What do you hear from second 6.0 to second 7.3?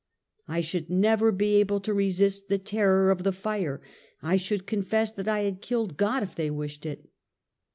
if they wished it."